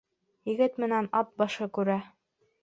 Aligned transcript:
Егет 0.51 0.79
менән 0.83 1.09
ат 1.19 1.29
башы 1.43 1.69
күрә. 1.79 1.99